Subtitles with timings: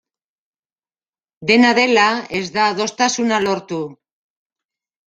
[1.51, 2.09] Dena dela,
[2.41, 3.81] ez da adostasuna lortu.